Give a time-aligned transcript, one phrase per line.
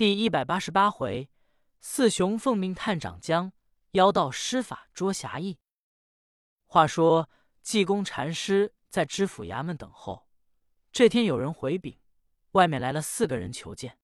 [0.00, 1.28] 第一百八十八回，
[1.82, 3.52] 四雄奉命探长江，
[3.90, 5.58] 妖道施法捉侠义。
[6.64, 7.28] 话说
[7.60, 10.26] 济公禅师在知府衙门等候。
[10.90, 12.00] 这天有人回禀，
[12.52, 13.98] 外面来了四个人求见。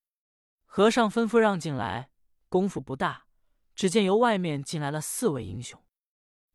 [0.65, 2.11] 和尚吩咐让进来。
[2.47, 3.25] 功夫不大，
[3.73, 5.83] 只见由外面进来了四位英雄。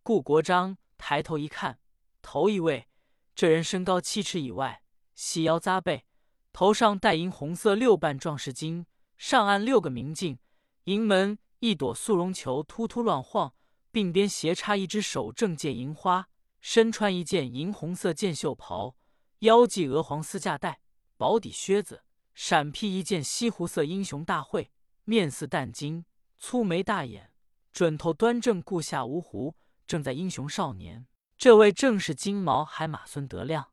[0.04, 1.80] 顾国璋抬头一看，
[2.22, 2.86] 头一位，
[3.34, 4.84] 这人身高七尺以外，
[5.16, 6.06] 细腰扎背，
[6.52, 8.86] 头上戴银红色六瓣壮士巾。
[9.22, 10.40] 上岸六个明镜，
[10.86, 13.54] 迎门一朵素绒球突突乱晃，
[13.92, 16.28] 鬓边斜插一只手正借银花，
[16.60, 18.96] 身穿一件银红色箭袖袍，
[19.38, 20.80] 腰系鹅黄丝架带，
[21.16, 22.02] 薄底靴子，
[22.34, 24.72] 闪披一件西湖色英雄大会，
[25.04, 26.04] 面似淡金，
[26.40, 27.30] 粗眉大眼，
[27.72, 29.54] 准头端正，顾下无胡，
[29.86, 31.06] 正在英雄少年。
[31.38, 33.70] 这位正是金毛海马孙德亮。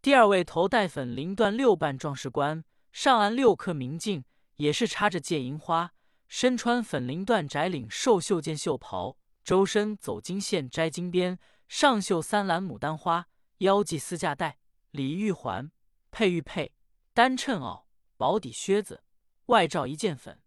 [0.00, 4.24] 第二位头戴粉绫缎六瓣壮士冠，上岸六颗明镜。
[4.58, 5.94] 也是插着借银花，
[6.26, 11.38] 身穿粉绫缎窄领寿绣箭袖袍，周身走金线摘金边，
[11.68, 14.58] 上绣三蓝牡丹花，腰系丝架带，
[14.90, 15.70] 里玉环，
[16.10, 16.72] 配玉佩，
[17.14, 17.84] 单衬袄，
[18.16, 19.04] 薄底靴子，
[19.46, 20.42] 外罩一件粉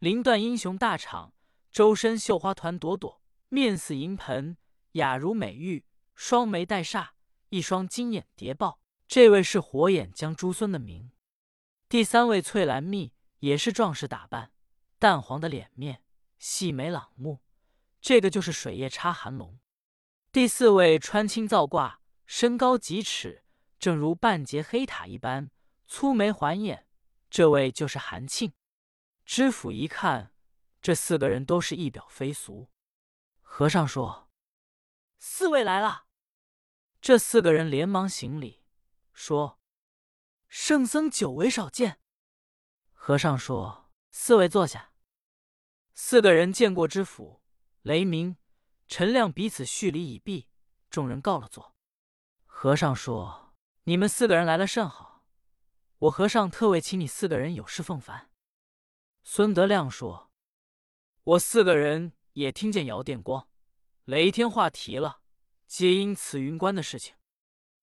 [0.00, 1.32] 绫缎英雄大氅，
[1.72, 4.56] 周身绣花团朵朵，面似银盆，
[4.92, 7.08] 雅如美玉，双眉带煞，
[7.48, 8.80] 一双金眼叠抱。
[9.08, 11.10] 这位是火眼将朱孙的名。
[11.88, 13.15] 第三位翠兰蜜。
[13.40, 14.52] 也是壮士打扮，
[14.98, 16.02] 淡黄的脸面，
[16.38, 17.42] 细眉朗目。
[18.00, 19.58] 这个就是水夜叉韩龙。
[20.30, 23.44] 第四位穿青皂褂，身高几尺，
[23.78, 25.50] 正如半截黑塔一般，
[25.86, 26.86] 粗眉环眼。
[27.28, 28.52] 这位就是韩庆。
[29.24, 30.32] 知府一看，
[30.80, 32.70] 这四个人都是一表非俗。
[33.40, 34.30] 和尚说
[35.18, 36.04] ：“四位来了。”
[37.02, 38.62] 这四个人连忙行礼，
[39.12, 39.60] 说
[40.48, 41.98] ：“圣僧久违少见。”
[43.06, 44.90] 和尚说：“四位坐下。”
[45.94, 47.40] 四个人见过知府
[47.82, 48.36] 雷鸣、
[48.88, 50.48] 陈亮，彼此叙礼已毕，
[50.90, 51.76] 众人告了座。
[52.46, 53.54] 和尚说
[53.86, 55.24] ：“你们四个人来了甚好，
[55.98, 58.32] 我和尚特为请你四个人有事奉烦。”
[59.22, 60.32] 孙德亮说
[61.22, 63.48] ：“我四个人也听见姚电光、
[64.02, 65.20] 雷天化提了，
[65.68, 67.14] 皆因此云关的事情。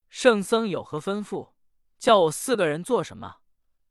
[0.09, 1.53] 圣僧有何吩咐，
[1.97, 3.37] 叫我四个人做什么？”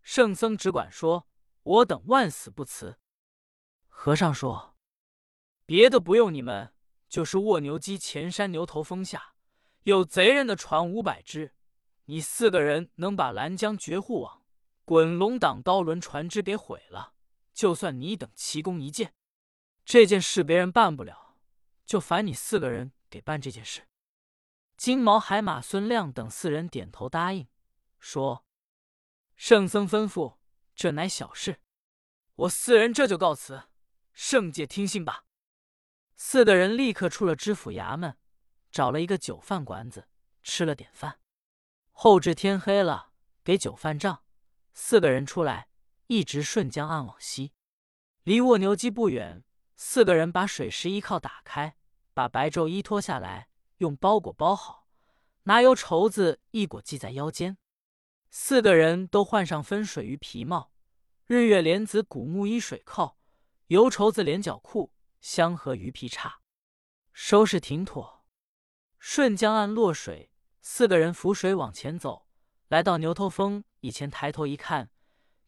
[0.02, 1.28] 圣僧只管说
[1.62, 2.98] ：“我等万死不辞。”
[3.86, 4.76] 和尚说
[5.64, 6.74] ：“别的不用你们，
[7.08, 9.34] 就是卧牛矶前山牛头峰下
[9.84, 11.54] 有贼人的船五百只，
[12.06, 14.42] 你四个人能把兰江绝户网、
[14.84, 17.14] 滚龙挡刀轮船只给毁了，
[17.54, 19.14] 就算你等奇功一件。
[19.84, 21.36] 这件事别人办不了，
[21.86, 23.86] 就烦你四个人给办这件事。”
[24.76, 27.46] 金毛海马孙亮等四人点头答应，
[28.00, 28.44] 说。
[29.44, 30.36] 圣僧吩咐，
[30.72, 31.58] 这乃小事，
[32.36, 33.64] 我四人这就告辞，
[34.12, 35.24] 圣界听信吧。
[36.14, 38.16] 四个人立刻出了知府衙门，
[38.70, 40.06] 找了一个酒饭馆子，
[40.44, 41.18] 吃了点饭。
[41.90, 44.22] 后至天黑了，给酒饭账。
[44.74, 45.66] 四个人出来，
[46.06, 47.52] 一直顺江岸往西，
[48.22, 49.42] 离卧牛矶不远。
[49.74, 51.76] 四个人把水石依靠打开，
[52.14, 53.48] 把白昼衣脱下来，
[53.78, 54.86] 用包裹包好，
[55.42, 57.58] 拿油绸子一裹系在腰间。
[58.34, 60.72] 四个人都换上分水鱼皮帽、
[61.26, 63.18] 日月莲子古木衣水扣、
[63.66, 66.40] 油绸子连脚裤、香河鱼皮叉，
[67.12, 68.24] 收拾停妥，
[68.98, 70.30] 顺江岸落水。
[70.62, 72.26] 四个人浮水往前走，
[72.68, 74.88] 来到牛头峰以前，抬头一看，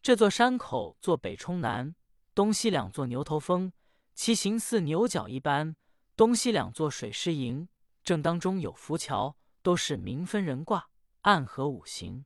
[0.03, 1.95] 这座山口坐北冲南，
[2.35, 3.73] 东西两座牛头峰，
[4.13, 5.75] 其形似牛角一般。
[6.15, 7.67] 东西两座水师营，
[8.03, 10.89] 正当中有浮桥，都是明分人卦，
[11.21, 12.25] 暗合五行。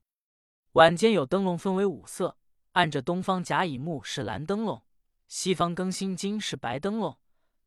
[0.73, 2.37] 晚间有灯笼，分为五色，
[2.73, 4.83] 按着东方甲乙木是蓝灯笼，
[5.27, 7.17] 西方庚辛金是白灯笼，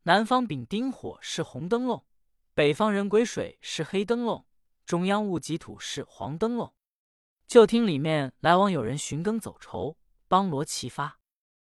[0.03, 2.05] 南方丙丁火是红灯笼，
[2.53, 4.45] 北方人癸水是黑灯笼，
[4.85, 6.73] 中央戊己土是黄灯笼。
[7.45, 9.97] 就听里面来往有人寻根走绸，
[10.29, 11.19] 帮罗齐发。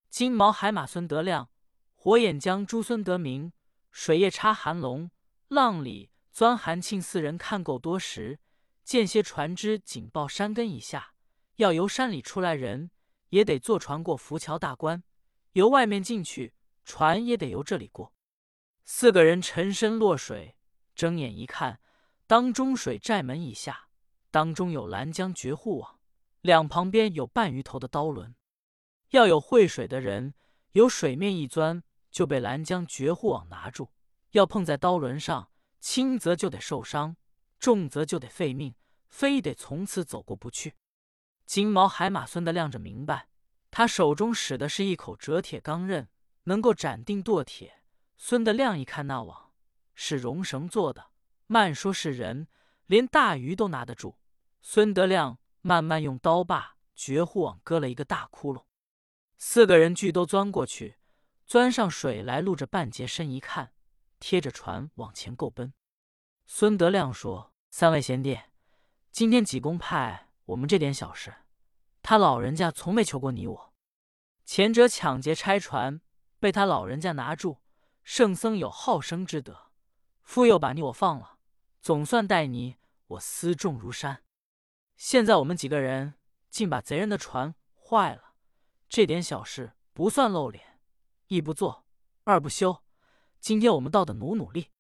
[0.10, 1.50] 金毛海马孙德亮，
[1.96, 3.54] 火眼将朱孙德明，
[3.92, 5.10] 水夜叉韩龙，
[5.48, 8.42] 浪里钻韩庆四人看够多时，
[8.84, 11.13] 见些船只紧抱山根以下。
[11.58, 12.90] 要由山里出来人，
[13.30, 15.04] 也得坐船过浮桥大关；
[15.52, 16.54] 由外面进去，
[16.84, 18.14] 船也得由这里过。
[18.86, 20.56] 四个人沉身落水，
[20.96, 21.80] 睁眼一看，
[22.28, 23.88] 当中水寨门以下，
[24.32, 26.00] 当中有拦江绝户网，
[26.42, 28.36] 两旁边有半鱼头的刀轮。
[29.12, 30.34] 要有会水的人，
[30.72, 33.92] 由水面一钻，就被拦江绝户网拿住；
[34.32, 37.16] 要碰在刀轮上，轻则就得受伤，
[37.60, 38.74] 重则就得废命，
[39.08, 40.74] 非得从此走过不去。
[41.54, 43.28] 金毛海马孙的亮着明白，
[43.70, 46.10] 他手中使的是一口折铁钢刃，
[46.46, 47.84] 能够斩钉剁铁。
[48.18, 49.52] 孙德亮一看那网
[49.94, 51.12] 是绒绳做的，
[51.46, 52.48] 慢说是人，
[52.88, 54.18] 连大鱼都拿得住。
[54.64, 58.64] 孙德亮慢慢用刀把绝户网割了一个大窟窿，
[59.38, 60.96] 四个人俱都钻过去，
[61.46, 63.74] 钻上水来，露着半截身，一看，
[64.20, 65.72] 贴着船往前够奔。
[66.48, 68.40] 孙德亮说：“三位贤弟，
[69.12, 71.32] 今天济公派我们这点小事。”
[72.04, 73.74] 他老人家从没求过你我，
[74.44, 76.02] 前者抢劫拆船，
[76.38, 77.62] 被他老人家拿住。
[78.04, 79.72] 圣僧有好生之德，
[80.22, 81.38] 复又把你我放了，
[81.82, 82.76] 总算待你
[83.08, 84.22] 我思重如山。
[84.98, 86.16] 现在我们几个人
[86.50, 88.34] 竟把贼人的船坏了，
[88.90, 90.82] 这点小事不算露脸，
[91.28, 91.86] 一不做
[92.26, 92.84] 二不休。
[93.40, 94.72] 今天我们倒得努努力，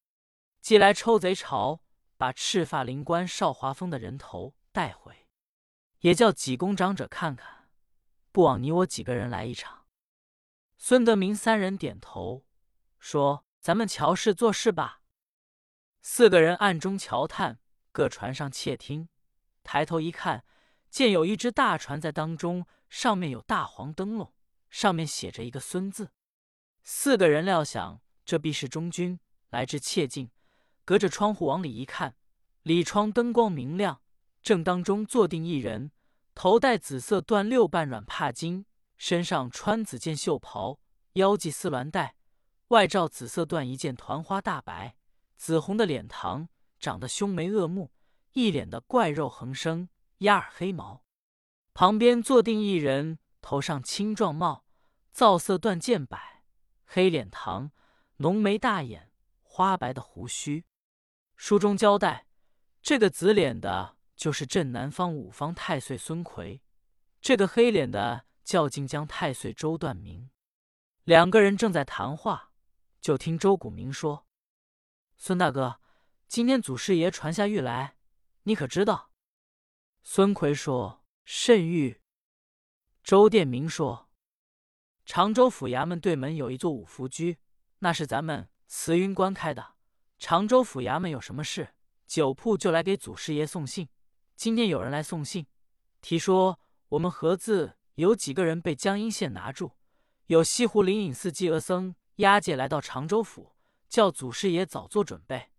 [0.59, 1.79] 既来抽贼巢，
[2.17, 5.22] 把赤发灵官邵华峰的人头带回。
[6.03, 7.69] 也叫济公长者看看，
[8.33, 9.85] 不枉你我几个人来一场。
[10.77, 12.45] 孙德明三人点头
[12.99, 15.01] 说：“咱们瞧事做事吧。”
[16.03, 17.61] 四个人暗中瞧探，
[17.93, 19.07] 各船上窃听。
[19.63, 20.43] 抬头一看，
[20.89, 24.33] 见有一只大船在当中，上面有大黄灯笼，
[24.69, 26.11] 上面写着一个“孙”字。
[26.83, 29.21] 四个人料想这必是中军，
[29.51, 30.29] 来至切近，
[30.83, 32.17] 隔着窗户往里一看，
[32.63, 34.01] 里窗灯光明亮。
[34.43, 35.91] 正当中坐定一人，
[36.35, 38.65] 头戴紫色缎六瓣软帕巾，
[38.97, 40.81] 身上穿紫箭袖袍，
[41.13, 42.17] 腰系丝鸾带，
[42.67, 44.97] 外罩紫色缎一件团花大白，
[45.37, 47.93] 紫红的脸膛，长得凶眉恶目，
[48.33, 49.87] 一脸的怪肉横生，
[50.17, 51.05] 压耳黑毛。
[51.73, 54.65] 旁边坐定一人，头上青壮帽，
[55.13, 56.43] 皂色缎剑摆，
[56.85, 57.71] 黑脸膛，
[58.17, 59.09] 浓眉大眼，
[59.41, 60.65] 花白的胡须。
[61.37, 62.27] 书中交代，
[62.81, 63.95] 这个紫脸的。
[64.23, 66.61] 就是镇南方五方太岁孙奎，
[67.19, 70.29] 这个黑脸的叫晋江太岁周段明。
[71.03, 72.53] 两个人正在谈话，
[73.01, 74.25] 就听周谷明说
[75.17, 75.81] ：“孙大哥，
[76.29, 77.97] 今天祖师爷传下谕来，
[78.43, 79.11] 你可知道？”
[80.03, 81.97] 孙奎说：“甚谕。”
[83.03, 84.07] 周殿明说
[85.03, 87.39] ：“常州府衙门对门有一座五福居，
[87.79, 89.73] 那是咱们慈云观开的。
[90.17, 91.75] 常州府衙门有什么事，
[92.07, 93.89] 酒铺就来给祖师爷送信。”
[94.35, 95.45] 今天有人来送信，
[96.01, 96.59] 提说
[96.89, 99.71] 我们河子有几个人被江阴县拿住，
[100.27, 103.53] 有西湖灵隐寺济额僧押解来到常州府，
[103.87, 105.51] 叫祖师爷早做准备，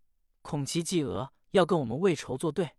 [0.43, 2.73] 恐其济额要跟我们为仇作对。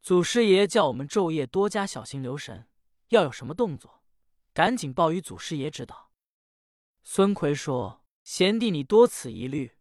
[0.00, 2.68] 祖师爷叫我们昼夜多加小心留神，
[3.08, 4.02] 要有什么动作，
[4.54, 6.12] 赶紧报与祖师爷知道。
[7.02, 9.72] 孙奎说：“贤弟，你多此一虑，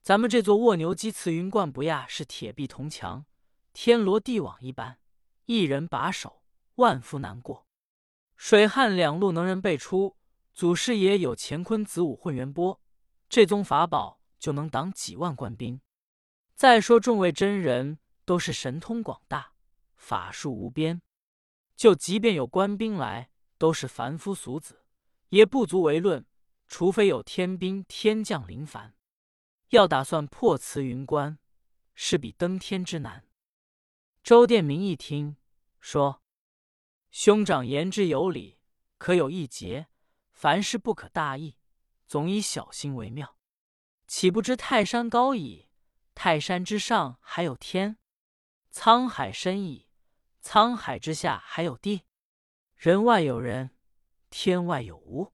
[0.00, 3.24] 咱们这座卧牛矶慈云观不亚是铁壁铜墙。”
[3.72, 4.98] 天罗地网一般，
[5.46, 6.42] 一人把守，
[6.76, 7.66] 万夫难过。
[8.36, 10.16] 水旱两路能人辈出，
[10.52, 12.80] 祖师爷有乾坤子午混元波，
[13.28, 15.80] 这宗法宝就能挡几万官兵。
[16.54, 19.52] 再说众位真人都是神通广大，
[19.96, 21.00] 法术无边，
[21.76, 24.84] 就即便有官兵来，都是凡夫俗子，
[25.30, 26.24] 也不足为论。
[26.68, 28.94] 除非有天兵天将临凡，
[29.70, 31.38] 要打算破慈云关，
[31.94, 33.24] 是比登天之难。
[34.22, 35.36] 周殿明一听，
[35.80, 36.22] 说
[37.10, 38.60] ：“兄长言之有理，
[38.96, 39.88] 可有一节，
[40.30, 41.56] 凡事不可大意，
[42.06, 43.36] 总以小心为妙。
[44.06, 45.68] 岂不知泰山高矣，
[46.14, 47.96] 泰山之上还有天；
[48.72, 49.88] 沧海深矣，
[50.40, 52.02] 沧海之下还有地。
[52.76, 53.76] 人外有人，
[54.30, 55.32] 天外有物。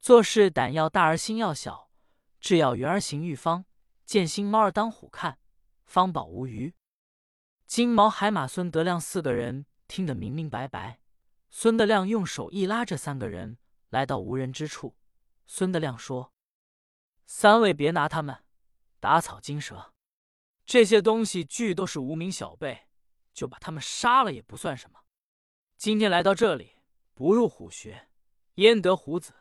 [0.00, 1.92] 做事胆要大而心要小，
[2.40, 3.64] 志要圆而行欲方，
[4.04, 5.38] 见心猫儿当虎看，
[5.84, 6.74] 方宝无虞。”
[7.68, 11.00] 金毛海马孙德亮四个人听得明明白白。
[11.50, 13.58] 孙德亮用手一拉，这三个人
[13.90, 14.96] 来到无人之处。
[15.46, 16.32] 孙德亮说
[17.26, 18.42] ：“三位别拿他们
[19.00, 19.92] 打草惊蛇，
[20.64, 22.86] 这些东西俱都是无名小辈，
[23.34, 25.00] 就把他们杀了也不算什么。
[25.76, 26.76] 今天来到这里，
[27.12, 28.08] 不入虎穴，
[28.54, 29.34] 焉得虎子？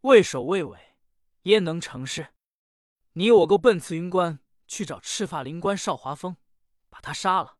[0.00, 0.96] 畏首畏尾，
[1.42, 2.34] 焉能成事？
[3.12, 6.36] 你我够奔慈云关去找赤发灵官邵华峰，
[6.88, 7.58] 把他杀了。”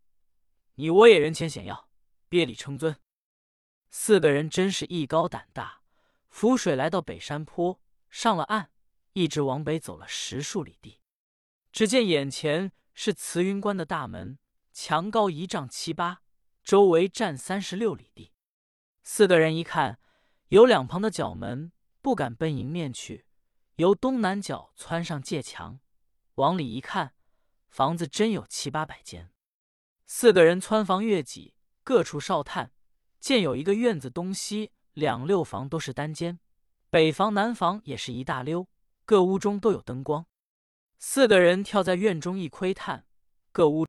[0.80, 1.90] 你我也人前显耀，
[2.30, 2.96] 别礼称尊。
[3.90, 5.82] 四个人真是艺高胆大，
[6.30, 8.70] 浮水来到北山坡，上了岸，
[9.12, 11.02] 一直往北走了十数里地。
[11.70, 14.38] 只见眼前是慈云观的大门，
[14.72, 16.22] 墙高一丈七八，
[16.64, 18.32] 周围占三十六里地。
[19.02, 19.98] 四个人一看，
[20.48, 23.26] 有两旁的角门，不敢奔迎面去，
[23.76, 25.80] 由东南角窜上界墙，
[26.36, 27.12] 往里一看，
[27.68, 29.30] 房子真有七八百间。
[30.12, 32.72] 四个人蹿房越脊，各处哨探，
[33.20, 36.40] 见有一个院子东西两六房都是单间，
[36.90, 38.66] 北房南房也是一大溜，
[39.04, 40.26] 各屋中都有灯光。
[40.98, 43.06] 四个人跳在院中一窥探，
[43.52, 43.78] 各屋